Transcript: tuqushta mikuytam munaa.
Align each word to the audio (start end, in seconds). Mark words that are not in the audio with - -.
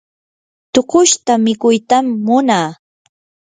tuqushta 0.73 1.33
mikuytam 1.45 2.05
munaa. 2.25 2.69